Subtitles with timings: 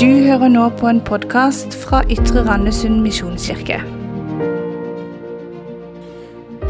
[0.00, 3.76] Du hører nå på en podkast fra Ytre Randesund misjonskirke.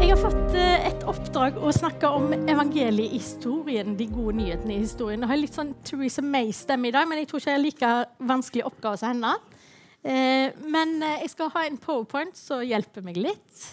[0.01, 5.23] Jeg har fått eh, et oppdrag å snakke om evangeliehistorien, de gode nyhetene i historien.
[5.23, 7.93] Jeg har litt sånn Theresa May-stemme i dag, men jeg tror ikke jeg har like
[8.33, 9.31] vanskelig oppgave som henne.
[10.03, 13.63] Eh, men eh, jeg skal ha en powerpoint som hjelper meg litt.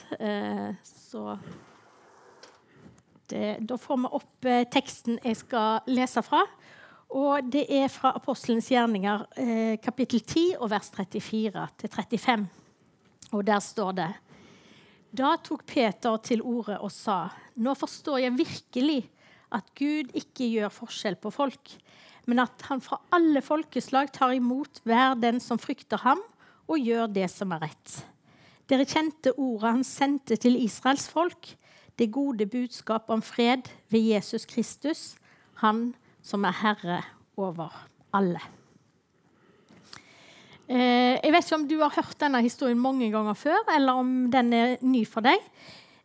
[0.86, 1.34] Så
[3.34, 6.46] det, Da får vi opp teksten jeg skal lese fra.
[7.08, 12.48] Og det er fra Apostelens gjerninger, eh, kapittel 10, og vers 34 til 35.
[13.32, 14.14] Og der står det
[15.16, 19.08] Da tok Peter til orde og sa, Nå forstår jeg virkelig
[19.52, 21.70] at Gud ikke gjør forskjell på folk,
[22.26, 26.20] men at han fra alle folkeslag tar imot hver den som frykter ham,
[26.68, 28.04] og gjør det som er rett.
[28.68, 31.54] Dere kjente ordet han sendte til Israels folk,
[31.98, 35.16] det gode budskap om fred ved Jesus Kristus,
[35.64, 35.94] han
[36.28, 37.00] som er herre
[37.40, 37.72] over
[38.16, 38.42] alle.
[40.68, 44.10] Eh, jeg vet ikke om du har hørt denne historien mange ganger før, eller om
[44.32, 45.40] den er ny for deg.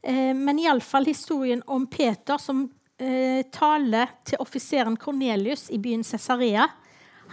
[0.03, 2.65] Eh, men iallfall historien om Peter som
[2.99, 6.69] eh, taler til offiseren Kornelius i byen Cesarea,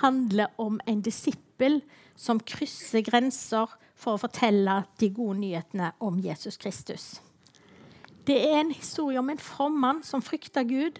[0.00, 1.80] handler om en disippel
[2.18, 7.20] som krysser grenser for å fortelle de gode nyhetene om Jesus Kristus.
[8.26, 10.98] Det er en historie om en from mann som frykter Gud,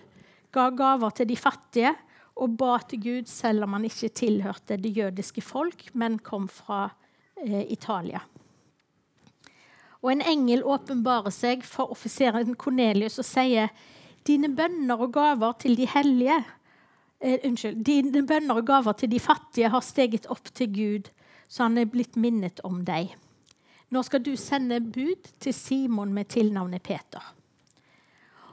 [0.54, 1.94] ga gaver til de fattige
[2.40, 6.88] og ba til Gud selv om han ikke tilhørte det jødiske folk, men kom fra
[7.36, 8.22] eh, Italia.
[10.00, 13.68] Og En engel åpenbarer seg for offiseren Kornelius og sier
[14.26, 16.38] dine bønner og gaver til de hellige
[17.20, 17.82] eh, Unnskyld.
[17.84, 21.10] Dine bønner og gaver til de fattige har steget opp til Gud,
[21.48, 23.12] så han er blitt minnet om deg.
[23.90, 27.20] Nå skal du sende bud til Simon med tilnavnet Peter.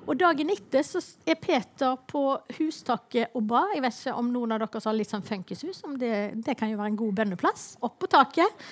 [0.08, 2.22] Og Dagen etter så er Peter på
[2.58, 3.66] hustaket og ba.
[3.74, 5.82] Jeg vet ikke om noen av dere har litt sånn funkishus.
[6.00, 6.12] Det,
[6.46, 7.66] det, kan jo være en god bønneplass.
[7.84, 8.64] Opp på taket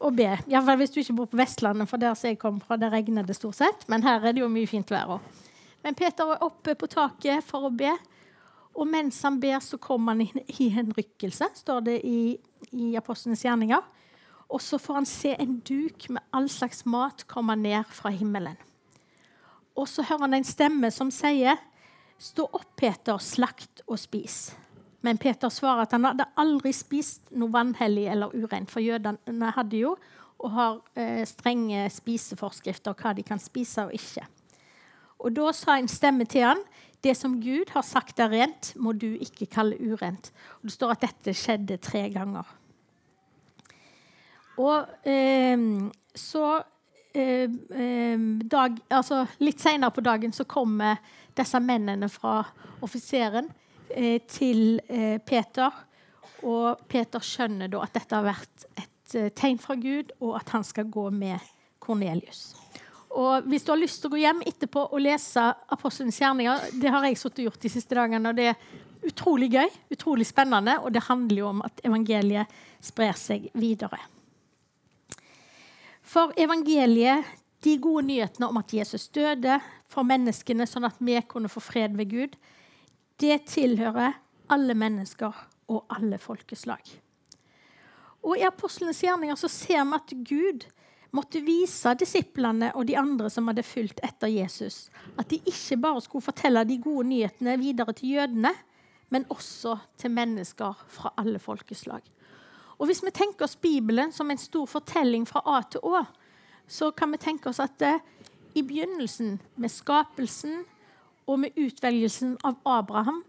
[0.00, 0.30] og be.
[0.48, 3.26] Iallfall hvis du ikke bor på Vestlandet, for der som jeg kom fra, der regner
[3.26, 3.84] det stort sett.
[3.92, 5.44] Men her er det jo mye fint vær òg.
[5.84, 7.92] Men Peter er oppe på taket for å be.
[8.78, 12.38] Og mens han ber, så kommer han i en rykkelse, står det i,
[12.72, 13.84] i Apostlenes gjerninger.
[14.48, 18.56] Og så får han se en duk med all slags mat komme ned fra himmelen.
[19.78, 21.58] Og så hører han en stemme som sier,
[22.18, 24.56] 'Stå opp, Peter, slakt og spis.'
[25.02, 29.78] Men Peter svarer at han hadde aldri spist noe vanhellig eller urent, for jødene hadde
[29.78, 29.92] jo
[30.38, 34.26] og har eh, strenge spiseforskrifter hva de kan spise og ikke.
[35.18, 36.58] Og Da sa en stemme til han,
[37.02, 40.90] 'Det som Gud har sagt er rent, må du ikke kalle urent.' Og Det står
[40.90, 42.44] at dette skjedde tre ganger.
[44.58, 45.58] Og eh,
[46.14, 46.62] så
[47.18, 51.00] dag, altså litt senere på dagen så kommer
[51.38, 52.40] disse mennene fra
[52.84, 53.50] offiseren
[53.88, 55.84] eh, til eh, Peter.
[56.46, 60.54] Og Peter skjønner da at dette har vært et eh, tegn fra Gud, og at
[60.54, 61.38] han skal gå med
[61.82, 62.52] Kornelius.
[63.18, 66.92] Og Hvis du har lyst til å gå hjem etterpå og lese Apostelens gjerninger, det
[66.92, 70.76] har jeg sittet og gjort de siste dagene, og det er utrolig gøy, utrolig spennende,
[70.82, 74.00] og det handler jo om at evangeliet sprer seg videre.
[76.08, 77.26] For evangeliet,
[77.64, 79.58] de gode nyhetene om at Jesus døde
[79.90, 82.38] for menneskene, sånn at vi kunne få fred ved Gud,
[83.20, 84.16] det tilhører
[84.48, 85.36] alle mennesker
[85.68, 86.80] og alle folkeslag.
[88.24, 90.66] Og I apostlenes gjerninger så ser vi at Gud
[91.14, 94.86] måtte vise disiplene og de andre som hadde fulgt etter Jesus,
[95.18, 98.54] at de ikke bare skulle fortelle de gode nyhetene videre til jødene,
[99.12, 102.00] men også til mennesker fra alle folkeslag.
[102.78, 106.04] Og Hvis vi tenker oss Bibelen som en stor fortelling fra A til Å,
[106.68, 107.98] så kan vi tenke oss at det,
[108.54, 110.64] i begynnelsen, med skapelsen
[111.26, 113.22] og med utvelgelsen av Abraham,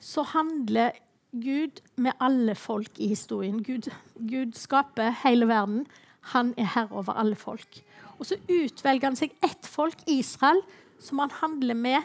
[0.00, 0.96] så handler
[1.32, 3.62] Gud med alle folk i historien.
[3.62, 5.86] Gud, Gud skaper hele verden.
[6.34, 7.82] Han er herre over alle folk.
[8.18, 10.60] Og så utvelger han seg ett folk, Israel,
[11.00, 12.02] som han handler med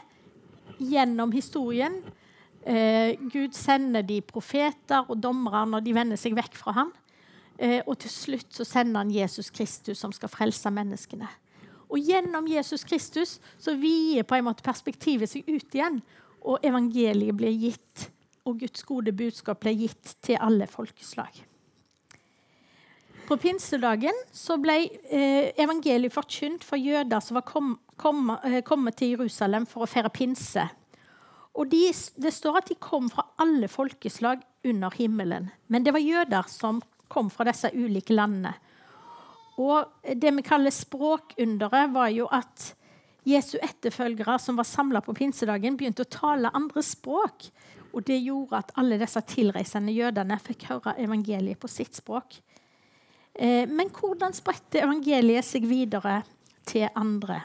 [0.80, 2.02] gjennom historien
[2.68, 6.94] Eh, Gud sender de profeter og dommere når de vender seg vekk fra ham.
[7.58, 11.30] Eh, og til slutt så sender han Jesus Kristus, som skal frelse menneskene.
[11.88, 16.02] Og gjennom Jesus Kristus så vier på en måte perspektivet seg ut igjen.
[16.44, 18.10] Og evangeliet blir gitt,
[18.48, 21.32] og Guds gode budskap blir gitt til alle folkeslag.
[23.28, 24.78] På pinsedagen så ble
[25.12, 29.90] eh, evangeliet forkynt for jøder som var kom, kom, eh, kommet til Jerusalem for å
[29.90, 30.64] feire pinse.
[31.58, 35.50] Og de, Det står at de kom fra alle folkeslag under himmelen.
[35.68, 38.54] Men det var jøder som kom fra disse ulike landene.
[39.58, 42.74] Og Det vi kaller språkunderet, var jo at
[43.28, 47.50] Jesu etterfølgere som var samla på pinsedagen, begynte å tale andre språk.
[47.92, 52.38] Og det gjorde at alle disse tilreisende jødene fikk høre evangeliet på sitt språk.
[53.34, 56.22] Eh, men hvordan spredte evangeliet seg videre
[56.68, 57.42] til andre?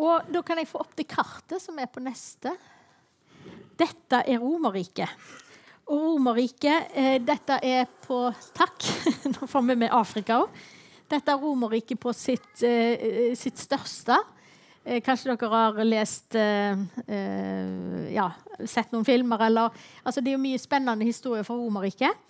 [0.00, 2.54] Og Da kan jeg få opp det kartet som er på neste.
[3.80, 5.08] Dette er Romerriket.
[5.90, 8.22] Og Romerriket eh, Dette er på
[8.56, 8.86] Takk,
[9.34, 10.60] nå får vi med Afrika òg.
[11.10, 14.18] Dette er Romerriket på sitt, eh, sitt største.
[14.84, 18.30] Eh, kanskje dere har lest eh, eh, Ja,
[18.64, 22.28] sett noen filmer, eller altså Det er jo mye spennende historier fra Romerriket.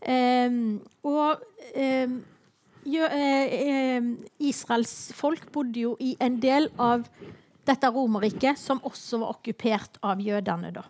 [0.00, 1.42] Ehm, og
[4.40, 7.04] Israels folk bodde jo i en del av
[7.68, 10.72] dette Romerriket som også var okkupert av jødene.
[10.72, 10.84] da.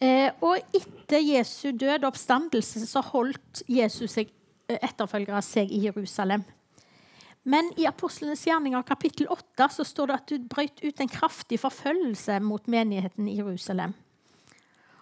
[0.00, 4.28] Eh, og etter Jesu død og oppstandelse så holdt Jesus seg,
[4.68, 6.44] eh, etterfølgere seg i Jerusalem.
[7.44, 11.60] Men i Apostlenes gjerninger kapittel 8 så står det at det brøt ut en kraftig
[11.62, 13.94] forfølgelse mot menigheten i Jerusalem.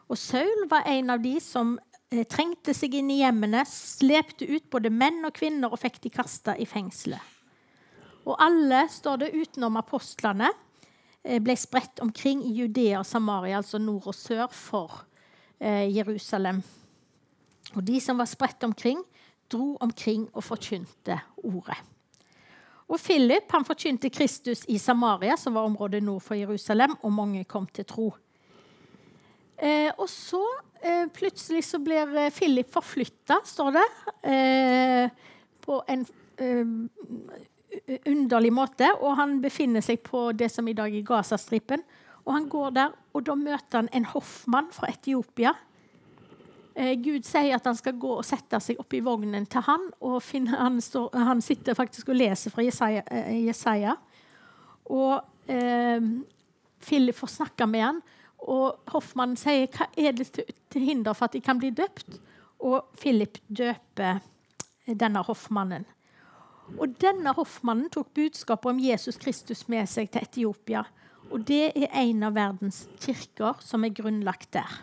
[0.09, 1.94] Og Saul var en av de som eh,
[2.31, 6.55] trengte seg inn i hjemmene, slepte ut både menn og kvinner og fikk de kasta
[6.61, 7.33] i fengselet.
[8.25, 10.49] Og alle, står det utenom apostlene,
[11.25, 15.01] Eh, ble spredt omkring i Judea og Samaria, altså nord og sør for
[15.57, 16.61] eh, Jerusalem.
[17.73, 19.01] Og de som var spredt omkring,
[19.49, 21.79] dro omkring og forkynte ordet.
[22.85, 27.47] Og Philip han forkynte Kristus i Samaria, som var området nord for Jerusalem, og mange
[27.49, 28.11] kom til tro.
[29.57, 30.43] Eh, og så
[30.85, 33.85] eh, plutselig så blir eh, Philip forflytta, står det,
[34.31, 35.11] eh,
[35.65, 36.07] på en
[38.05, 38.89] underlig måte.
[39.01, 41.83] Og han befinner seg på det som i dag er Gazastripen.
[42.25, 45.53] Og han går der, og da møter han en hoffmann fra Etiopia.
[46.75, 49.85] Gud sier at han skal gå og sette seg opp i vognen til han.
[50.01, 53.05] og han, står, han, sitter faktisk og leser fra Jesaja.
[53.31, 53.95] Jesaja.
[54.91, 56.03] Og eh,
[56.85, 58.03] Philip får snakke med han,
[58.45, 62.19] og hoffmannen sier hva er det til hinder for at de kan bli døpt.
[62.65, 64.21] Og Philip døper
[64.87, 65.87] denne hoffmannen.
[66.79, 70.85] Og denne hoffmannen tok budskapet om Jesus Kristus med seg til Etiopia.
[71.33, 74.81] Og det er en av verdens kirker som er grunnlagt der.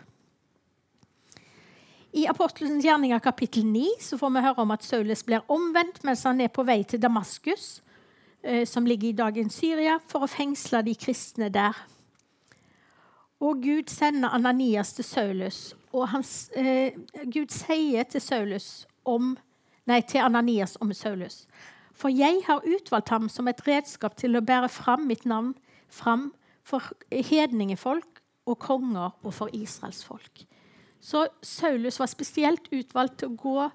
[2.12, 6.26] I Apostelens gjerninger kapittel 9 så får vi høre om at Saulus blir omvendt mens
[6.28, 7.80] han er på vei til Damaskus,
[8.42, 11.78] eh, som ligger i dagens Syria, for å fengsle de kristne der.
[13.42, 16.24] Og Gud sender Ananias til Saulus, og han,
[16.56, 16.94] eh,
[17.26, 19.36] Gud sier til Saulus om
[19.86, 21.46] Nei, til Ananias om Saulus.
[21.92, 25.56] For jeg har utvalgt ham som et redskap til å bære fram mitt navn
[25.90, 26.30] fram
[26.62, 30.44] for hedningefolk og konger og for Israels folk.
[31.02, 33.70] Så Saulus var spesielt utvalgt til å gå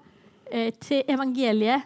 [0.50, 1.84] eh, til evangeliet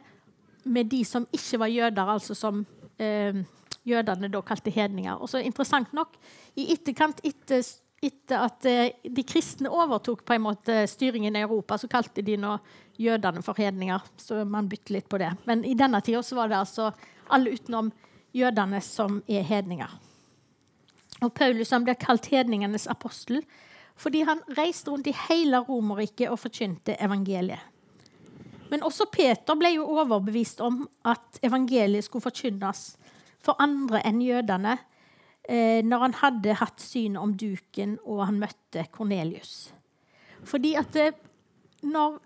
[0.64, 2.62] med de som ikke var jøder, altså som
[3.02, 3.43] eh,
[3.88, 5.17] jødene da kalte hedninger.
[5.19, 6.14] Og så interessant nok,
[6.58, 7.64] i etterkant etter,
[8.02, 12.38] etter at eh, de kristne overtok på en måte styringen i Europa, så kalte de
[12.40, 12.56] nå
[13.02, 14.06] jødene for hedninger.
[14.20, 15.32] Så man bytter litt på det.
[15.49, 16.93] Men i denne tida var det altså
[17.32, 17.93] alle utenom
[18.37, 19.99] jødene som er hedninger.
[21.23, 23.44] Og Paulus han ble kalt hedningenes apostel
[24.02, 27.61] fordi han reiste rundt i hele Romerriket og forkynte evangeliet.
[28.73, 32.81] Men også Peter ble jo overbevist om at evangeliet skulle forkynnes
[33.42, 34.76] for andre enn jødene
[35.48, 39.72] eh, når han hadde hatt syn om duken og han møtte Kornelius.
[40.46, 41.08] Fordi at det,
[41.87, 42.20] når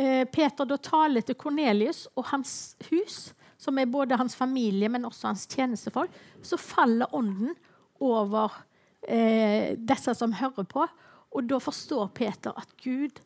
[0.00, 5.04] Eh, Peter da taler til Kornelius og hans hus, som er både hans familie, men
[5.04, 7.52] også hans tjenestefolk, så faller ånden
[8.00, 8.54] over
[9.02, 10.86] eh, disse som hører på.
[11.30, 13.20] Og da forstår Peter at Gud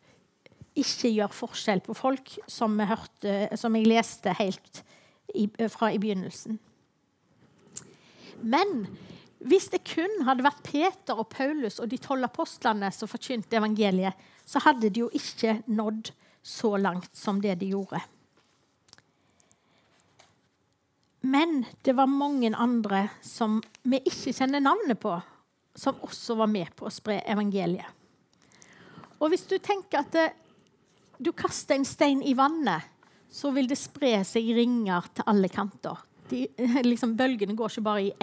[0.74, 4.82] ikke gjør forskjell på folk, som, hørte, som jeg leste helt
[5.30, 6.58] i, fra i begynnelsen.
[8.44, 8.86] Men
[9.44, 14.16] hvis det kun hadde vært Peter og Paulus og de tolv apostlene som forkynte evangeliet,
[14.44, 16.12] så hadde de jo ikke nådd
[16.44, 18.00] så langt som det de gjorde.
[21.24, 25.14] Men det var mange andre som vi ikke kjenner navnet på,
[25.74, 27.88] som også var med på å spre evangeliet.
[29.24, 30.26] Og hvis du tenker at det,
[31.16, 32.84] du kaster en stein i vannet,
[33.32, 35.96] så vil det spre seg ringer til alle kanter.
[36.30, 36.46] De,
[36.90, 38.14] liksom, bølgene går ikke bare i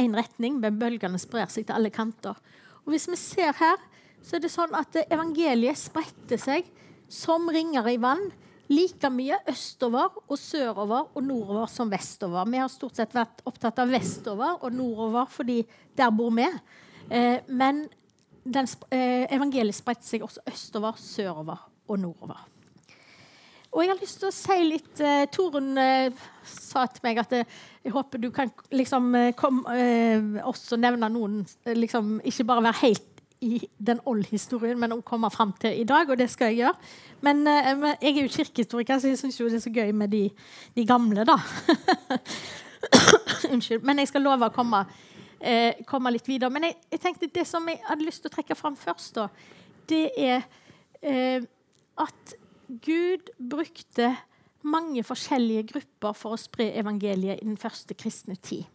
[0.00, 2.38] én retning, men bølgene sprer seg til alle kanter.
[2.84, 3.80] Og hvis vi ser her,
[4.24, 6.68] så er det sånn at evangeliet spredte seg
[7.10, 8.28] som ringer i vann
[8.70, 12.46] like mye østover og sørover og nordover som vestover.
[12.46, 15.58] Vi har stort sett vært opptatt av vestover og nordover fordi
[15.98, 16.46] der bor vi.
[17.10, 17.88] Eh, men
[18.44, 22.46] den, eh, evangeliet spredte seg også østover, sørover og nordover.
[23.70, 27.34] Og jeg har lyst til å si litt eh, Torunn eh, sa til meg at
[27.38, 32.46] eh, jeg håper du kan liksom eh, kom, eh, også nevne noen eh, liksom, Ikke
[32.48, 33.06] bare være helt
[33.40, 36.88] i den old-historien, men også komme fram til i dag, og det skal jeg gjøre.
[37.24, 40.26] Men, jeg er jo kirkehistoriker, så jeg syns det er så gøy med de,
[40.76, 41.38] de gamle, da.
[43.54, 43.80] Unnskyld.
[43.80, 44.82] Men jeg skal love å komme,
[45.88, 46.52] komme litt videre.
[46.52, 49.30] Men jeg, jeg, tenkte det som jeg hadde lyst til å trekke fram først, da,
[49.88, 50.44] det er
[52.04, 52.36] at
[52.70, 54.12] Gud brukte
[54.62, 58.66] mange forskjellige grupper for å spre evangeliet i den første kristne tid.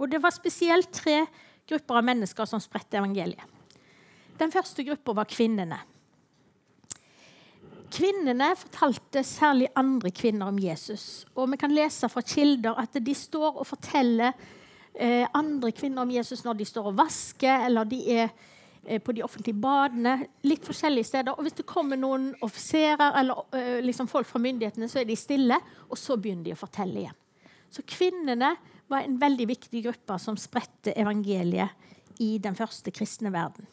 [0.00, 1.24] Og det var spesielt tre
[1.68, 3.44] grupper av mennesker som spredte evangeliet.
[4.38, 5.78] Den første gruppa var kvinnene.
[7.94, 11.26] Kvinnene fortalte særlig andre kvinner om Jesus.
[11.36, 14.32] Og vi kan lese fra kilder at de står og forteller
[14.94, 18.32] eh, andre kvinner om Jesus når de står og vasker, eller de er
[19.04, 20.16] på de offentlige badene.
[20.46, 21.34] Litt forskjellige steder.
[21.34, 25.18] Og hvis det kommer noen offiserer eller eh, liksom folk fra myndighetene, så er de
[25.18, 27.20] stille, og så begynner de å fortelle igjen.
[27.74, 28.54] Så kvinnene
[28.90, 33.66] var en veldig viktig gruppe som spredte evangeliet i den første kristne verden.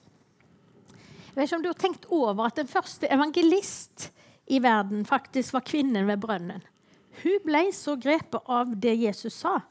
[1.32, 4.10] Jeg vet ikke om du har tenkt over at Den første evangelist
[4.52, 6.64] i verden faktisk var kvinnen ved brønnen.
[7.22, 9.62] Hun ble så grepet av det Jesus sa,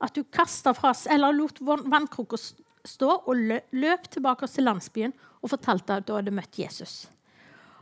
[0.00, 2.38] at hun fra eller lot vannkrukka
[2.86, 3.40] stå og
[3.72, 7.08] løp tilbake til landsbyen og fortalte at hun hadde møtt Jesus.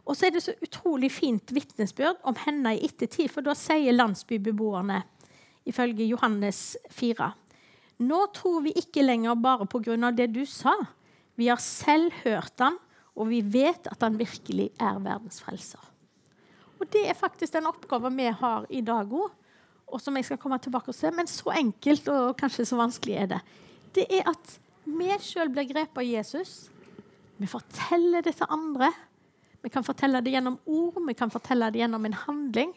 [0.09, 3.93] Og så er det så utrolig fint vitnesbyrd om henne i ettertid, for da sier
[3.93, 5.03] landsbybeboerne,
[5.69, 7.33] ifølge Johannes 4,
[8.09, 10.11] nå tror vi ikke lenger bare pga.
[10.13, 10.73] det du sa.
[11.35, 12.79] Vi har selv hørt han
[13.19, 15.83] og vi vet at han virkelig er verdens frelser.
[16.79, 19.31] Og Det er faktisk den oppgaven vi har i dag òg,
[19.89, 21.11] og som jeg skal komme tilbake og se.
[21.11, 23.41] Men så enkelt og kanskje så vanskelig er det.
[23.97, 26.69] Det er at vi sjøl blir grepet av Jesus.
[27.39, 28.91] Vi forteller det til andre.
[29.63, 32.73] Vi kan fortelle det gjennom ord, vi kan fortelle det gjennom en handling.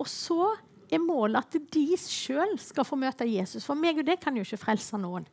[0.00, 0.54] Og så
[0.90, 3.66] er målet at de sjøl skal få møte Jesus.
[3.66, 5.26] For meg og det kan jo ikke frelse noen.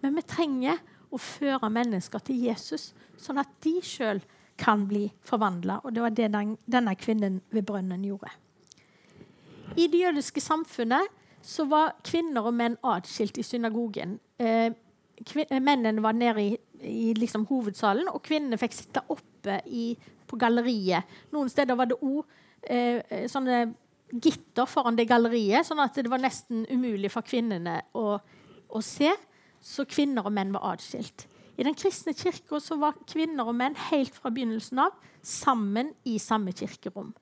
[0.00, 0.78] Men vi trenger
[1.10, 4.22] å føre mennesker til Jesus, sånn at de sjøl
[4.60, 5.80] kan bli forvandla.
[5.84, 8.30] Og det var det den, denne kvinnen ved brønnen gjorde.
[9.76, 11.10] I det jødiske samfunnet
[11.46, 14.18] så var kvinner og menn atskilt i synagogen.
[14.38, 14.72] Eh,
[15.60, 19.92] mennene var nede i, i liksom hovedsalen, og kvinnene fikk sitte oppe i,
[20.26, 21.08] på galleriet.
[21.34, 22.22] Noen steder var det òg
[22.62, 23.64] eh, sånne
[24.10, 29.12] gitter foran det galleriet, sånn at det var nesten umulig for kvinnene å, å se
[29.60, 31.26] så kvinner og menn var atskilt.
[31.60, 36.54] I den kristne kirka var kvinner og menn helt fra begynnelsen av sammen i samme
[36.56, 37.12] kirkerom.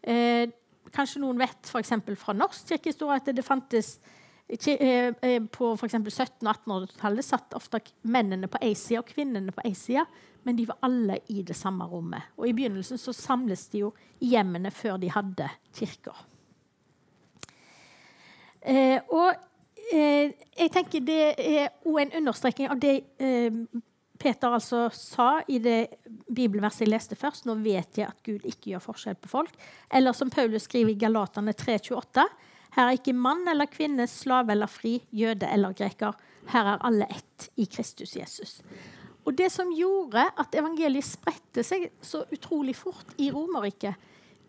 [0.00, 0.46] Eh,
[0.94, 1.92] kanskje noen vet f.eks.
[2.22, 4.19] fra norsk kirkehistorie at det fantes eh, eh,
[4.50, 5.94] På f.eks.
[5.94, 10.02] 1700- og 1800-tallet satt ofte mennene på ei side og kvinnene på ei side,
[10.42, 12.32] men de var alle i det samme rommet.
[12.36, 16.24] Og I begynnelsen så samles de jo i hjemmene før de hadde kirker.
[18.60, 19.30] Eh, og
[19.94, 23.54] eh, jeg tenker Det er òg en understreking av det eh,
[24.20, 25.94] Peter altså sa i det
[26.28, 27.46] bibelverset jeg leste først.
[27.48, 29.54] Nå vet jeg at Gud ikke gjør forskjell på folk.
[29.88, 32.26] Eller som Paulus skriver i Galatane 3,28.
[32.76, 36.16] Her er ikke mann eller kvinne, slave eller fri, jøde eller greker.
[36.50, 38.60] Her er alle ett i Kristus Jesus.
[39.24, 43.94] Og Det som gjorde at evangeliet spredte seg så utrolig fort i Romerriket,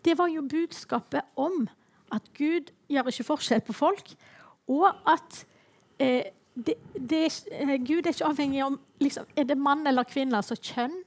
[0.02, 1.68] det var jo budskapet om
[2.12, 4.14] at Gud gjør ikke forskjell på folk,
[4.68, 5.44] og at
[6.02, 10.36] eh, det, det, eh, Gud er ikke avhengig av liksom, Er det mann eller kvinne,
[10.36, 10.98] altså kjønn?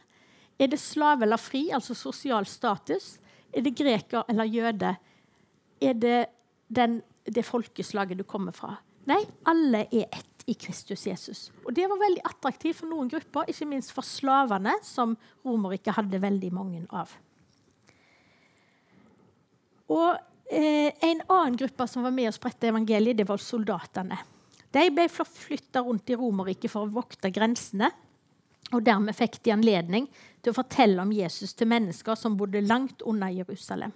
[0.60, 3.17] Er det slave eller fri, altså sosial status?
[3.53, 4.95] Er det greker eller jøde?
[5.81, 6.25] Er det
[6.67, 8.75] den, det folkeslaget du kommer fra?
[9.10, 11.50] Nei, alle er ett i Kristus Jesus.
[11.65, 16.22] Og Det var veldig attraktivt for noen grupper, ikke minst for slavene, som Romerriket hadde
[16.22, 17.13] veldig mange av.
[19.93, 24.17] Og Eh, en annen gruppe som var med og spredte evangeliet, det var soldatene.
[24.75, 27.89] De ble flytta rundt i Romerriket for å vokte grensene.
[28.74, 30.07] Og dermed fikk de anledning
[30.43, 33.93] til å fortelle om Jesus til mennesker som bodde langt unna Jerusalem.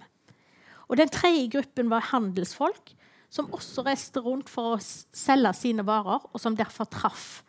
[0.90, 2.96] Og Den tredje gruppen var handelsfolk,
[3.30, 7.44] som også reiste rundt for å selge sine varer, og som derfor traff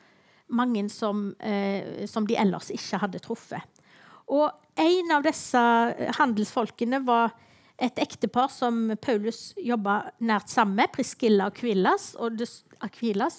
[0.52, 3.64] mange som, eh, som de ellers ikke hadde truffet.
[4.28, 5.60] Og En av disse
[6.16, 7.34] handelsfolkene var
[7.78, 12.16] et ektepar som Paulus jobba nært sammen med, Priscilla og Aquilas.
[12.16, 12.48] Og det,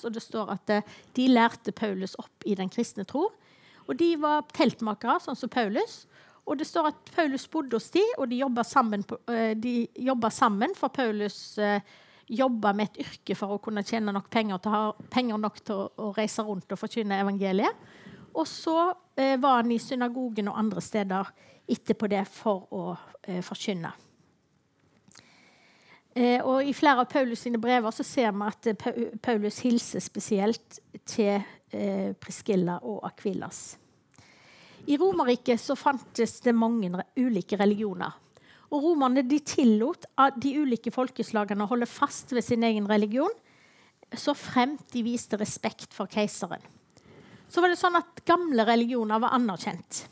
[0.04, 0.82] og det står at eh,
[1.14, 3.30] de lærte Paulus opp i den kristne tro.
[3.88, 6.06] Og De var teltmakere, sånn som Paulus.
[6.46, 10.88] Og det står at Paulus bodde hos de, og de jobba sammen, uh, sammen, for
[10.88, 11.78] Paulus uh,
[12.28, 15.84] jobba med et yrke for å kunne tjene nok penger til, ha, penger nok til
[15.86, 17.88] å, reise rundt og forkynne evangeliet.
[18.34, 21.34] Og så uh, var han i synagogen og andre steder
[21.70, 22.86] etterpå det for å
[23.46, 23.92] forkynne.
[26.14, 30.02] Eh, og I flere av Paulus sine brever så ser vi at eh, Paulus hilser
[30.04, 31.38] spesielt til
[31.72, 33.78] eh, Priskilla og Akvilas.
[34.86, 38.12] I Romerriket fantes det mange ulike religioner.
[38.72, 43.32] Og Romerne de tillot at de ulike folkeslagene å holde fast ved sin egen religion
[44.18, 46.60] så fremt de viste respekt for keiseren.
[47.52, 50.06] Så var det sånn at Gamle religioner var anerkjent.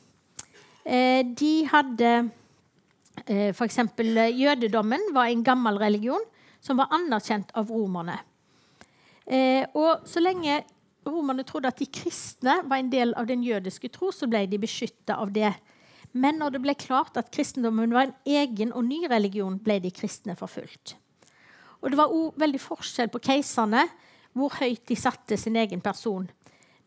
[0.84, 2.10] Eh, de hadde
[3.26, 3.80] eh, F.eks.
[4.36, 6.22] jødedommen var en gammel religion
[6.60, 8.18] som var anerkjent av romerne.
[9.24, 10.60] Eh, og så lenge
[11.06, 14.60] romerne trodde at de kristne var en del av den jødiske tro, så ble de
[14.60, 15.52] beskytta av det.
[16.12, 19.92] Men når det ble klart at kristendommen var en egen og ny religion, ble de
[19.94, 20.96] kristne forfulgt.
[21.80, 23.86] Og det var òg veldig forskjell på keiserne,
[24.36, 26.26] hvor høyt de satte sin egen person.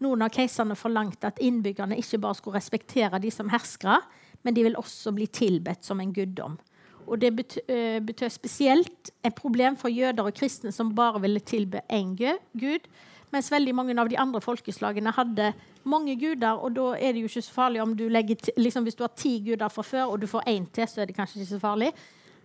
[0.03, 4.01] Noen av keiserne forlangte at innbyggerne ikke bare skulle respektere de som herskere,
[4.43, 6.58] men de ville også bli tilbedt som en guddom.
[7.08, 12.15] Og Det betød spesielt et problem for jøder og kristne som bare ville tilbe én
[12.15, 12.88] gud,
[13.34, 15.52] mens veldig mange av de andre folkeslagene hadde
[15.90, 16.60] mange guder.
[16.62, 19.13] Og da er det jo ikke så farlig om du legger liksom Hvis du har
[19.18, 21.62] ti guder fra før, og du får én til, så er det kanskje ikke så
[21.63, 21.92] farlig,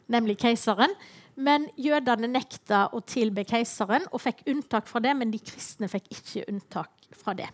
[0.09, 0.95] nemlig keiseren.
[1.37, 6.11] Men jødene nekta å tilbe keiseren og fikk unntak fra det, men de kristne fikk
[6.17, 7.49] ikke unntak fra det.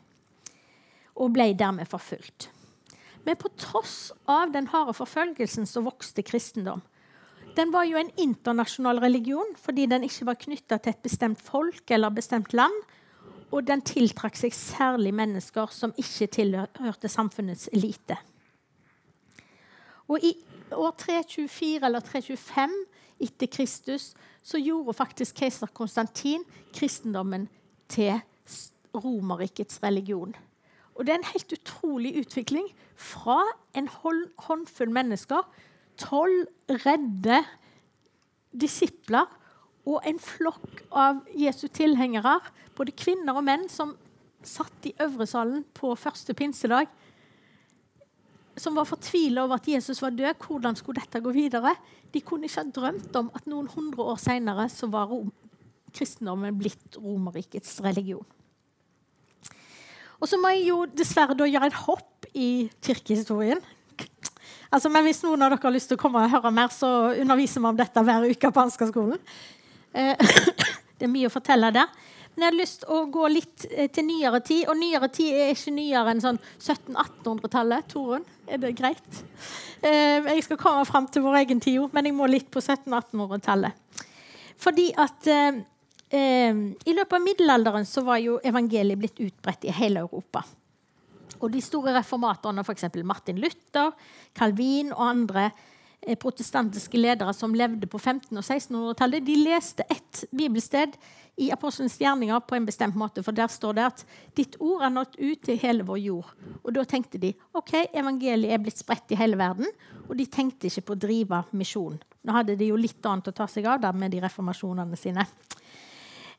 [1.21, 2.49] Og ble dermed forfulgt.
[3.25, 6.83] Men på tross av den harde forfølgelsen så vokste kristendom.
[7.55, 11.91] Den var jo en internasjonal religion fordi den ikke var knytta til et bestemt folk
[11.95, 12.75] eller bestemt land.
[13.55, 18.17] Og den tiltrakk seg særlig mennesker som ikke tilhørte samfunnets elite.
[20.11, 20.35] Og i
[20.75, 22.75] år 324 eller 325
[23.23, 26.43] etter Kristus, så gjorde faktisk keiser Konstantin
[26.75, 27.47] kristendommen
[27.89, 28.19] til
[28.95, 30.35] Romerrikets religion.
[30.95, 32.67] Og Det er en helt utrolig utvikling.
[32.97, 33.43] Fra
[33.75, 33.89] en
[34.39, 35.43] håndfull mennesker,
[35.99, 37.43] tolv redde
[38.53, 39.27] disipler
[39.87, 42.39] og en flokk av Jesu tilhengere,
[42.77, 43.95] både kvinner og menn, som
[44.45, 46.91] satt i øvresalen på første pinsedag
[48.61, 50.47] som var fortvila over at Jesus var død.
[50.47, 51.75] Hvordan skulle dette gå videre?
[52.13, 55.33] De kunne ikke ha drømt om at noen hundre år seinere var Rom,
[55.95, 58.25] kristendommen blitt Romerrikets religion.
[60.21, 63.61] Og så må jeg jo dessverre gjøre et hopp i kirkehistorien.
[64.73, 67.13] Altså, men Hvis noen av dere har lyst til å komme og høre mer, så
[67.15, 69.21] underviser vi om dette hver uke på Ansgar-skolen.
[69.93, 70.19] Eh,
[70.99, 71.91] det er mye å fortelle der.
[72.35, 74.65] Men jeg har lyst å gå litt eh, til nyere tid.
[74.71, 77.87] Og nyere tid er ikke nyere enn sånn 1700-1800-tallet.
[77.93, 79.21] Torunn, er det greit?
[79.79, 84.03] Eh, jeg skal komme fram til vår egen tid, men jeg må litt på 1700-1800-tallet.
[84.65, 85.63] Fordi at eh,
[86.15, 90.43] i løpet av middelalderen så var jo evangeliet blitt utbredt i hele Europa.
[91.39, 92.89] Og de store reformatorene, f.eks.
[93.07, 93.95] Martin Luther,
[94.35, 95.49] Calvin og andre
[96.21, 100.99] protestantiske ledere som levde på 1500- og 1600-tallet, de leste ett bibelsted
[101.37, 103.23] i Apostelens gjerninger på en bestemt måte.
[103.27, 104.05] For der står det at
[104.37, 106.35] 'ditt ord er nådd ut til hele vår jord'.
[106.65, 109.67] Og da tenkte de ok, evangeliet er blitt spredt i hele verden.
[110.09, 111.99] Og de tenkte ikke på å drive misjon.
[112.23, 115.27] Nå hadde de jo litt annet å ta seg av der med de reformasjonene sine.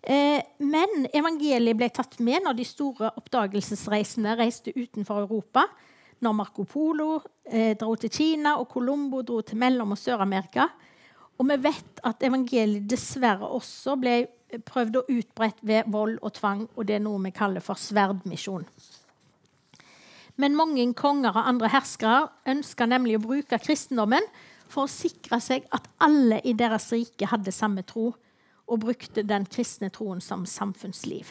[0.02, 5.66] Eh, men evangeliet ble tatt med når de store oppdagelsesreisende reiste utenfor Europa.
[6.22, 10.70] Når Marco Polo eh, dro til Kina og Colombo dro til Mellom- og Sør-Amerika.
[11.36, 14.16] Og vi vet at evangeliet dessverre også ble
[14.66, 18.68] prøvd og utbredt ved vold og tvang, og det er noe vi kaller for sverdmisjon.
[20.36, 24.26] Men mange konger og andre herskere ønska nemlig å bruke kristendommen
[24.68, 28.12] for å sikre seg at alle i deres rike hadde samme tro,
[28.66, 31.30] og brukte den kristne troen som samfunnsliv.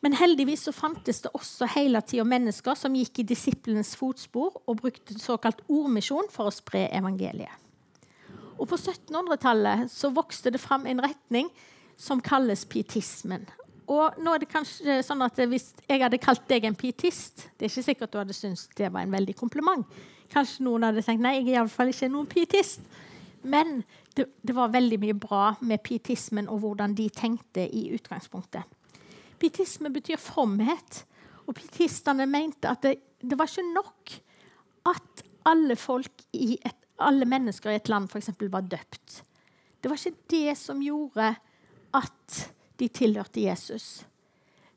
[0.00, 4.78] Men heldigvis så fantes det også hele tida mennesker som gikk i disiplenes fotspor og
[4.80, 7.52] brukte såkalt ordmisjon for å spre evangeliet.
[8.60, 11.48] Og På 1700-tallet så vokste det fram en retning
[12.00, 13.46] som kalles pietismen.
[13.90, 17.66] Og nå er det kanskje sånn at Hvis jeg hadde kalt deg en pietist, det
[17.66, 19.86] er ikke sikkert du hadde syntes det var en veldig kompliment.
[20.30, 22.84] Kanskje noen hadde tenkt nei, jeg er iallfall ikke noen pietist.
[23.42, 23.80] Men
[24.14, 28.62] det, det, var veldig mye bra med pietismen og hvordan de tenkte i utgangspunktet.
[29.40, 31.04] Pietisme betyr fromhet.
[31.48, 34.12] Og pietistene mente at det, det var ikke nok
[34.92, 38.32] at alle folk i et alle mennesker i et land f.eks.
[38.52, 39.20] var døpt.
[39.80, 41.32] Det var ikke det som gjorde
[41.96, 42.40] at
[42.80, 44.04] de tilhørte Jesus.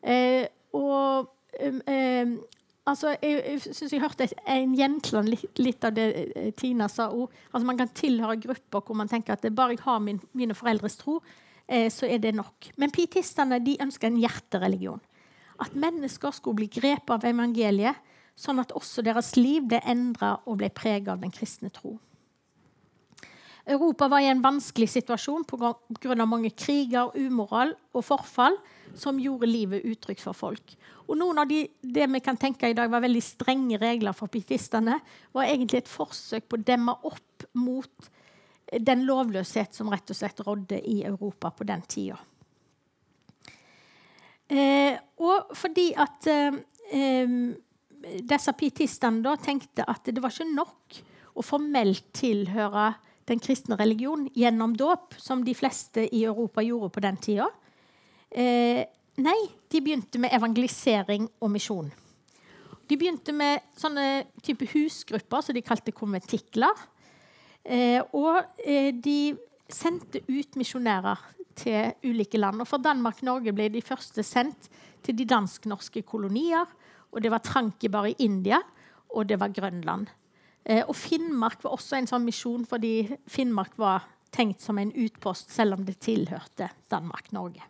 [0.02, 2.28] Eh, og eh,
[2.86, 7.10] altså, Jeg, jeg syns jeg hørte en gjenklang litt, litt, av det eh, Tina sa
[7.14, 7.32] òg.
[7.52, 10.98] Altså, man kan tilhøre grupper hvor man tenker at bare jeg har min, mine foreldres
[11.00, 11.20] tro,
[11.68, 12.72] eh, så er det nok.
[12.78, 15.04] Men pietistene de ønsker en hjertereligion.
[15.62, 18.00] At mennesker skulle bli grepet av evangeliet,
[18.36, 22.00] sånn at også deres liv ble endra og ble prega av den kristne tro.
[23.66, 26.26] Europa var i en vanskelig situasjon pga.
[26.26, 28.58] mange kriger, umoral og forfall
[28.96, 30.76] som gjorde livet utrygt for folk.
[31.08, 34.28] Og noen av de, det vi kan tenke i dag var veldig strenge regler for
[34.28, 35.00] pietistene,
[35.32, 38.12] var egentlig et forsøk på å demme opp mot
[38.80, 42.20] den lovløshet som rett og slett rådde i Europa på den tida.
[44.48, 46.60] Eh, og fordi at eh,
[46.92, 47.36] eh,
[48.28, 51.00] disse pietistene tenkte at det var ikke nok
[51.34, 52.92] å formelt tilhøre
[53.30, 57.50] den kristne religion gjennom dåp, som de fleste i Europa gjorde på den tida.
[58.30, 58.84] Eh,
[59.24, 59.40] nei,
[59.72, 61.92] de begynte med evangelisering og misjon.
[62.90, 66.74] De begynte med sånne type husgrupper som de kalte konventikler.
[67.64, 69.36] Eh, og eh, de
[69.72, 71.22] sendte ut misjonærer
[71.56, 72.62] til ulike land.
[72.62, 74.68] Og For Danmark-Norge ble de første sendt
[75.06, 76.68] til de dansk-norske kolonier.
[77.14, 78.60] Og det var Trankebar i India,
[79.14, 80.10] og det var Grønland.
[80.66, 85.52] Eh, og Finnmark var også en sånn misjon, fordi Finnmark var tenkt som en utpost,
[85.54, 87.70] selv om det tilhørte Danmark-Norge.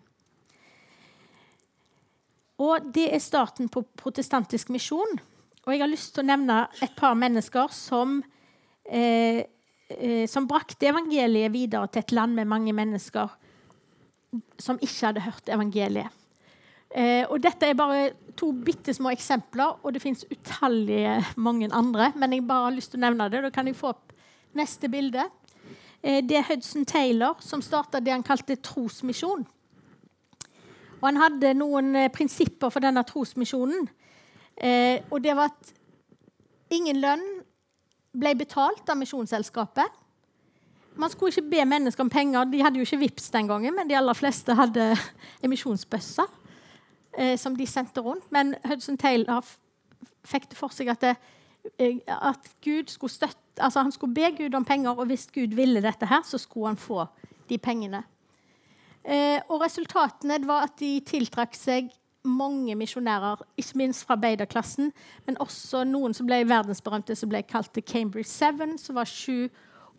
[2.64, 5.20] Og Det er starten på protestantisk misjon.
[5.66, 8.22] Og jeg har lyst til å nevne et par mennesker som
[8.86, 9.44] eh,
[9.90, 13.32] eh, som brakte evangeliet videre til et land med mange mennesker
[14.60, 16.23] som ikke hadde hørt evangeliet.
[16.94, 22.12] Eh, og Dette er bare to bitte små eksempler, og det fins utallige mange andre.
[22.16, 23.42] Men jeg bare har lyst til å nevne det.
[23.46, 24.14] Da kan jeg få opp
[24.58, 25.26] neste bilde.
[26.04, 29.46] Eh, det er Hudson Taylor som starta det han kalte trosmisjon.
[31.02, 33.90] Og Han hadde noen eh, prinsipper for denne trosmisjonen.
[34.56, 35.74] Eh, og det var at
[36.74, 37.26] ingen lønn,
[38.14, 39.90] ble betalt av Misjonsselskapet.
[41.02, 42.46] Man skulle ikke be mennesker om penger.
[42.46, 44.92] De hadde jo ikke VIPS den gangen, men de aller fleste hadde
[45.42, 46.28] en misjonsbøsse
[47.18, 48.32] eh, som de sendte rundt.
[48.32, 49.46] Men Hudson Taylor
[50.28, 51.16] fikk det for seg at, det,
[51.78, 55.56] eh, at Gud skulle støtte, altså han skulle be Gud om penger, og hvis Gud
[55.56, 57.06] ville dette, her, så skulle han få
[57.50, 58.04] de pengene.
[59.04, 61.92] Eh, og Resultatene var at de tiltrakk seg
[62.24, 64.94] mange misjonærer, ikke minst fra arbeiderklassen,
[65.26, 69.50] men også noen som ble verdensberømte, som ble kalt Cambridge Seven, som var sju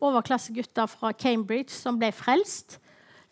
[0.05, 2.79] overklassegutter fra Cambridge som ble frelst,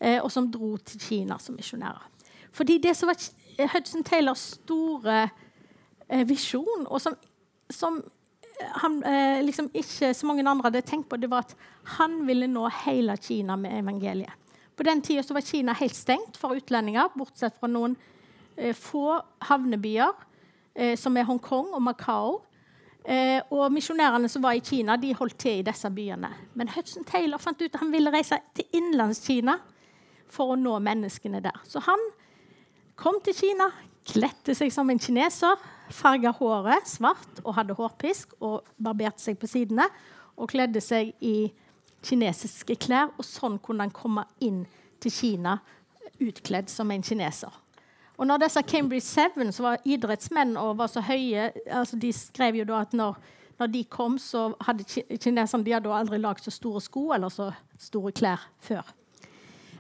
[0.01, 2.05] eh, og som dro til Kina som misjonærer.
[2.53, 3.17] Fordi det som var
[3.59, 5.29] Hudson Taylors store
[6.09, 7.17] eh, visjon, og som,
[7.71, 8.01] som
[8.83, 11.57] han eh, liksom ikke så mange andre hadde tenkt på, det var at
[11.99, 14.39] han ville nå hele Kina med evangeliet.
[14.77, 17.99] På den tida var Kina helt stengt for utlendinger, bortsett fra noen
[18.57, 20.13] Eh, få havnebyer,
[20.75, 22.41] eh, som er Hongkong og Macau.
[23.05, 26.31] Eh, og misjonærene som var i Kina, de holdt til i disse byene.
[26.55, 29.57] Men Hudson Taylor fant ut at han ville reise til Innlandskina
[30.29, 31.59] for å nå menneskene der.
[31.65, 31.99] Så han
[33.03, 33.69] kom til Kina,
[34.07, 35.59] kledde seg som en kineser,
[35.93, 39.89] farga håret svart og hadde hårpisk og barberte seg på sidene.
[40.39, 41.53] Og kledde seg i
[42.03, 44.65] kinesiske klær, og sånn kunne han komme inn
[45.03, 45.59] til Kina
[46.23, 47.53] utkledd som en kineser.
[48.17, 52.61] Og når disse Cambridge Seven, som var idrettsmenn og var så høye altså De skrev
[52.61, 53.17] jo da at når,
[53.59, 54.87] når de kom, så hadde
[55.19, 58.87] kineserne de hadde aldri lagd så store sko eller så store klær før.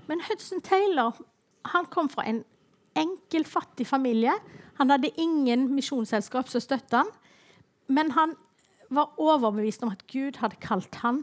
[0.08, 1.20] Men Hudson Taylor
[1.70, 2.42] han kom fra en
[2.98, 4.34] enkel, fattig familie.
[4.80, 7.12] Han hadde ingen misjonsselskap som støtta han,
[7.92, 8.34] men han
[8.92, 11.22] var overbevist om at Gud hadde kalt han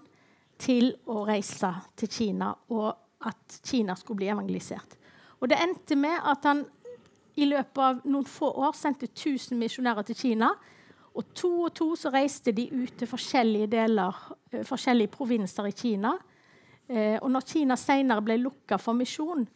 [0.59, 2.91] til å reise til Kina, og
[3.29, 4.97] at Kina skulle bli evangelisert.
[5.39, 6.65] Og Det endte med at han
[7.39, 10.49] i løpet av noen få år sendte 1000 misjonærer til Kina.
[11.15, 14.15] Og to og to så reiste de ut til forskjellige deler,
[14.51, 16.17] eh, forskjellige provinser i Kina.
[16.89, 19.47] Eh, og når Kina senere ble lukka for misjon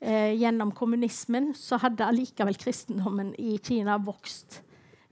[0.00, 4.62] eh, gjennom kommunismen, så hadde allikevel kristendommen i Kina vokst.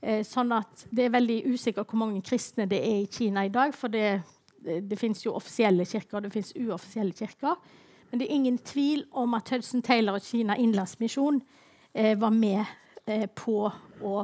[0.02, 3.52] Eh, sånn at det er veldig usikkert hvor mange kristne det er i Kina i
[3.52, 3.74] dag.
[3.74, 4.20] For det,
[4.62, 7.58] det, fins jo offisielle kirker, og det fins uoffisielle kirker.
[8.10, 11.40] Men det er ingen tvil om at Hudson Taylor og Kina Innlandsmisjon
[11.94, 12.62] eh, var med
[13.06, 14.16] eh, på å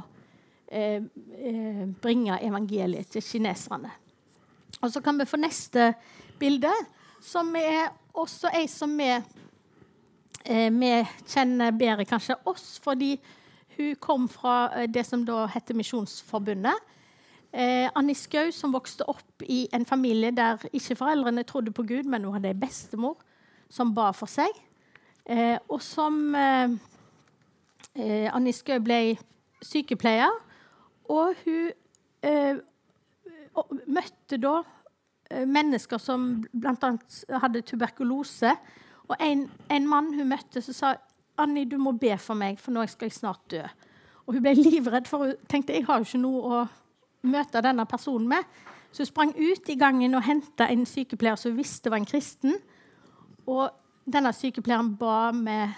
[0.69, 3.91] eh, eh, bringe evangeliet til kineserne.
[4.83, 5.93] Og så kan vi få neste
[6.41, 6.71] bilde,
[7.23, 9.11] som er også ei som vi,
[10.45, 10.93] vi
[11.31, 13.17] kjenner bedre kanskje oss, fordi
[13.77, 16.93] hun kom fra det som da heter Misjonsforbundet.
[17.53, 22.09] Eh, Annie Skau, som vokste opp i en familie der ikke foreldrene trodde på Gud,
[22.09, 23.19] men hun hadde ei bestemor
[23.69, 24.57] som ba for seg.
[25.29, 26.73] Eh, og som eh,
[27.95, 29.19] eh, Annie Skau ble
[29.63, 30.33] sykepleier,
[31.13, 31.75] og hun
[32.25, 32.63] eh,
[33.85, 34.55] møtte da
[35.29, 36.95] eh, mennesker som bl.a.
[37.45, 38.57] hadde tuberkulose.
[39.13, 40.93] Og en, en, mann hun møtte, som sa
[41.43, 43.61] Annie, du må be for meg, for nå skal jeg snart dø.
[44.25, 46.61] Og Hun ble livredd, for hun tenkte jeg har jo ikke noe å
[47.29, 48.49] møte denne personen med.
[48.93, 52.09] Så hun sprang ut i gangen og henta en sykepleier som hun visste var en
[52.09, 52.57] kristen.
[53.51, 53.69] Og
[54.05, 55.75] denne sykepleieren ba med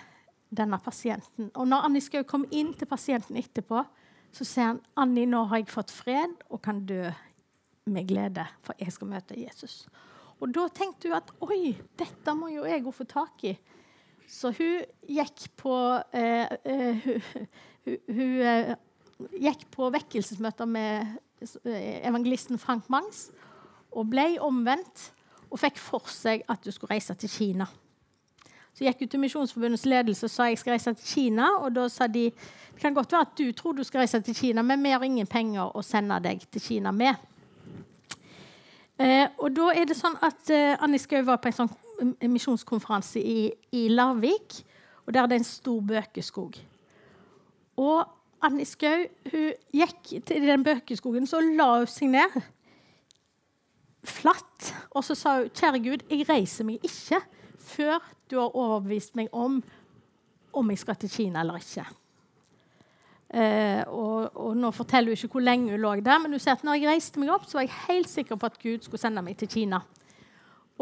[0.55, 1.51] denne pasienten.
[1.55, 3.83] Og når Annie Skau kom inn til pasienten etterpå,
[4.35, 7.09] så sier han Annie, nå har jeg fått fred og kan dø
[7.91, 9.85] med glede, for jeg skal møte Jesus.
[10.43, 13.55] Og da tenkte hun at oi, dette må jo jeg få tak i.
[14.29, 15.75] Så hun gikk på
[16.17, 18.75] eh, eh, hun, hun eh,
[19.41, 21.17] gikk på vekkelsesmøter med
[21.65, 23.29] eh, evangelisten Frank Mangs
[23.95, 25.11] og ble omvendt
[25.51, 27.69] og fikk for seg at hun skulle reise til Kina.
[28.75, 31.51] Så gikk hun til Misjonsforbundets ledelse og sa jeg skal reise til Kina.
[31.63, 32.27] Og da sa de
[32.75, 35.05] det kan godt være at du tror du skal reise til Kina, men vi har
[35.07, 37.15] ingen penger å sende deg til Kina med.
[38.99, 41.73] Eh, og da er det sånn at eh, Annie Skau var på en sånn
[42.31, 44.61] misjonskonferanse i, i, Larvik.
[45.05, 46.59] Og der er det en stor bøkeskog.
[47.83, 49.07] Og Annie Skau
[49.75, 52.39] gikk til den bøkeskogen, så la hun seg ned
[54.05, 54.71] flatt.
[54.93, 57.23] Og så sa hun, 'Kjære Gud, jeg reiser meg ikke
[57.59, 57.99] før
[58.31, 59.63] du har overbevist meg om
[60.55, 62.04] om jeg skal til Kina eller ikke.'
[63.35, 66.55] Eh, og, og, nå forteller hun ikke hvor lenge hun lå der, men hun sier
[66.55, 69.03] at når jeg reiste meg opp, så var jeg helt sikker på at Gud skulle
[69.03, 69.81] sende meg til Kina.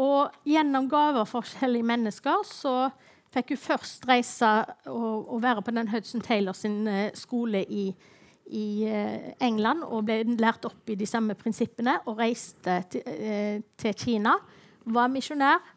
[0.01, 2.75] Og gjennom gaver for forskjellige mennesker så
[3.33, 4.49] fikk hun først reise
[4.89, 7.87] og, og være på den Hudson Taylor sin uh, skole i,
[8.53, 13.57] i uh, England og ble lært opp i de samme prinsippene og reiste til, uh,
[13.77, 14.37] til Kina.
[14.85, 15.71] Var misjonær.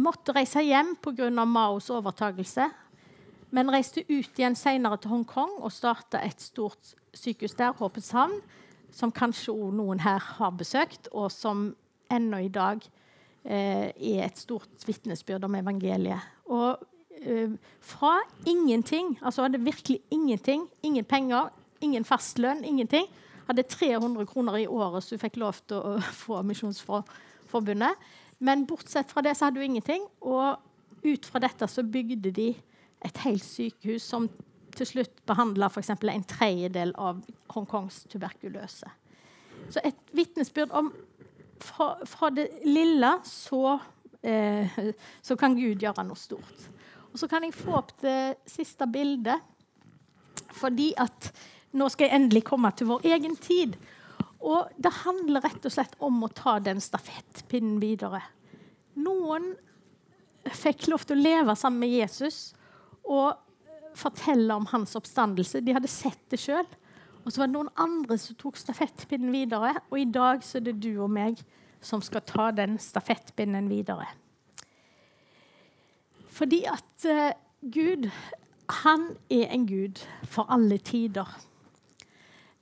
[0.00, 1.28] måtte reise hjem pga.
[1.44, 2.70] Maos overtagelse
[3.54, 8.40] men reiste ut igjen senere til Hongkong og starta et stort sykehus der, Håpets havn,
[8.94, 11.68] som kanskje noen her har besøkt, og som
[12.12, 12.82] ennå i dag
[13.44, 16.26] eh, er et stort vitnesbyrd om evangeliet.
[16.50, 16.82] Og
[17.22, 23.06] eh, fra ingenting, altså hadde virkelig ingenting, ingen penger, ingen fastlønn, ingenting,
[23.46, 28.06] hadde 300 kroner i året som hun fikk lov til å få Misjonsforbundet.
[28.44, 30.06] Men bortsett fra det så hadde hun ingenting.
[30.26, 30.58] Og
[31.04, 32.48] ut fra dette så bygde de
[33.04, 34.28] et helt sykehus som
[34.74, 35.92] til slutt behandla f.eks.
[35.94, 37.22] en tredjedel av
[37.54, 38.90] Hongkongs tuberkuløse.
[39.70, 40.90] Så et vitnesbyrd om
[41.62, 43.78] fra, fra, det lille så,
[44.22, 44.78] eh,
[45.22, 46.68] så kan Gud gjøre noe stort.
[47.12, 49.38] Og så kan jeg få opp det siste bildet,
[50.54, 51.30] fordi at
[51.74, 53.78] nå skal jeg endelig komme til vår egen tid.
[54.44, 58.20] Og det handler rett og slett om å ta den stafettpinnen videre.
[59.00, 59.54] Noen
[60.54, 62.52] fikk lov til å leve sammen med Jesus
[63.04, 63.40] og
[63.94, 65.62] fortelle om hans oppstandelse.
[65.64, 66.66] De hadde sett det sjøl.
[67.24, 69.72] Og så var det noen andre som tok stafettpinnen videre.
[69.90, 71.40] Og i dag så er det du og meg
[71.84, 74.06] som skal ta den stafettpinnen videre.
[76.34, 77.30] Fordi at uh,
[77.72, 78.08] Gud,
[78.84, 81.28] han er en gud for alle tider.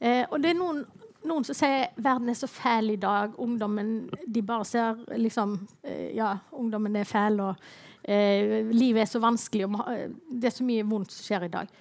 [0.02, 0.82] Uh, og det er noen,
[1.24, 3.34] noen, som sier verden er så fæl i dag.
[3.40, 7.40] Ungdommen de bare ser liksom uh, Ja, ungdommen er fæl.
[7.40, 7.56] og
[8.04, 9.88] eh, livet er så vanskelig, og
[10.30, 11.72] det er så mye vondt som skjer i dag.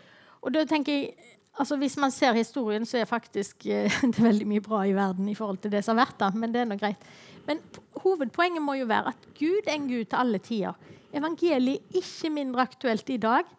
[0.42, 1.14] Og da tenker jeg,
[1.60, 4.96] altså Hvis man ser historien, så er faktisk eh, det er veldig mye bra i
[4.96, 7.10] verden i forhold til det som har vært da, men det er nå greit.
[7.48, 7.62] Men
[8.04, 10.78] hovedpoenget må jo være at Gud er en Gud til alle tider.
[11.14, 13.50] Evangeliet er ikke mindre aktuelt i dag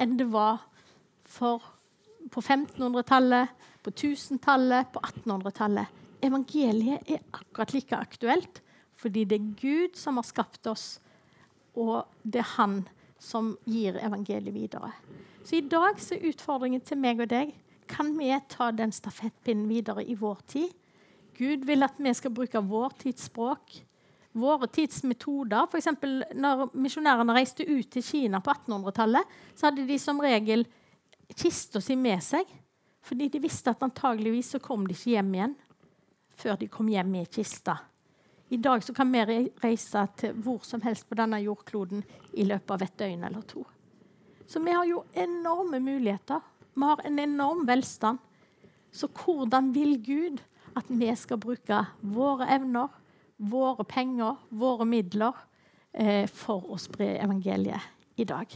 [0.00, 0.62] enn det var
[1.28, 1.60] for,
[2.32, 3.50] på 1500-tallet,
[3.84, 6.00] på 1000-tallet, på 1800-tallet.
[6.22, 8.62] Evangeliet er akkurat like aktuelt
[9.02, 11.00] fordi det er Gud som har skapt oss
[11.78, 12.82] og det er han
[13.22, 14.92] som gir evangeliet videre.
[15.44, 17.54] Så i dag så er utfordringen til meg og deg
[17.90, 20.70] kan vi ta den stafettpinnen videre i vår tid.
[21.36, 23.74] Gud vil at vi skal bruke vår tids språk,
[24.32, 25.66] våre tids metoder.
[25.68, 25.90] F.eks.
[26.34, 30.64] når misjonærene reiste ut til Kina på 1800-tallet, så hadde de som regel
[31.36, 32.48] kista si med seg.
[33.02, 35.56] Fordi de visste at antageligvis så kom de ikke hjem igjen
[36.42, 37.76] før de kom hjem med kista.
[38.52, 42.02] I dag så kan vi reise til hvor som helst på denne jordkloden
[42.36, 43.62] i løpet av et døgn eller to.
[44.44, 46.42] Så vi har jo enorme muligheter.
[46.74, 48.18] Vi har en enorm velstand.
[48.92, 50.42] Så hvordan vil Gud
[50.76, 52.90] at vi skal bruke våre evner,
[53.38, 55.38] våre penger, våre midler
[55.96, 58.52] eh, for å spre evangeliet i dag?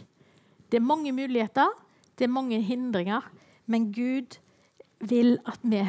[0.69, 1.73] Det er mange muligheter,
[2.21, 3.25] det er mange hindringer,
[3.65, 4.37] men Gud
[5.01, 5.81] vil at vi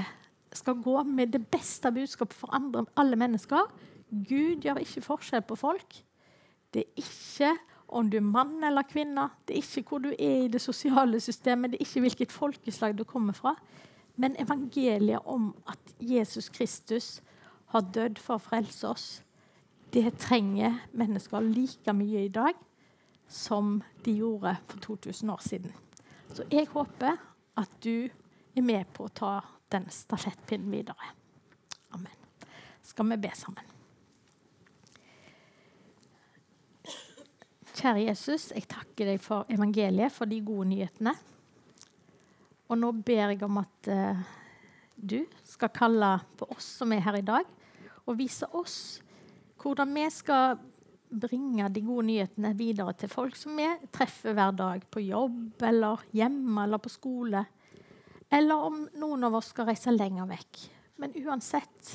[0.56, 3.68] skal gå med det beste budskapet for andre, alle mennesker
[4.12, 5.98] Gud gjør ikke forskjell på folk.
[6.74, 7.56] Det er ikke
[7.88, 11.20] om du er mann eller kvinne, det er ikke hvor du er i det sosiale
[11.24, 13.56] systemet, det er ikke hvilket folkeslag du kommer fra.
[14.16, 17.22] Men evangeliet om at Jesus Kristus
[17.72, 19.08] har dødd for å frelse oss,
[19.94, 22.58] det trenger mennesker like mye i dag
[23.28, 25.72] som de gjorde for 2000 år siden.
[26.34, 27.16] Så jeg håper
[27.58, 28.10] at du
[28.56, 29.34] er med på å ta
[29.72, 31.16] den stafettpinnen videre.
[31.96, 32.14] Amen.
[32.84, 33.77] skal vi be sammen.
[37.78, 41.12] Kjære Jesus, jeg takker deg for evangeliet, for de gode nyhetene.
[42.74, 44.22] Og nå ber jeg om at uh,
[44.98, 46.10] du skal kalle
[46.40, 47.46] på oss som er her i dag,
[48.08, 48.78] og vise oss
[49.62, 50.58] hvordan vi skal
[51.22, 56.02] bringe de gode nyhetene videre til folk som vi treffer hver dag på jobb eller
[56.18, 57.44] hjemme eller på skole.
[58.34, 60.64] Eller om noen av oss skal reise lenger vekk.
[60.98, 61.94] Men uansett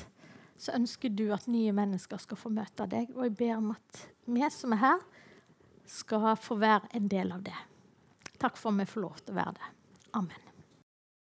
[0.63, 3.11] så ønsker du at nye mennesker skal få møte deg.
[3.17, 5.05] Og jeg ber om at vi som er her,
[5.93, 7.59] skal få være en del av det.
[8.41, 9.69] Takk for at vi får lov til å være det.
[10.19, 10.52] Amen.